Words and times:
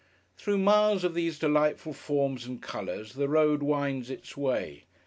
Through 0.35 0.57
miles 0.57 1.03
of 1.03 1.13
these 1.13 1.37
delightful 1.37 1.93
forms 1.93 2.47
and 2.47 2.59
colours, 2.59 3.13
the 3.13 3.27
road 3.29 3.61
winds 3.61 4.09
its 4.09 4.35
way. 4.35 4.85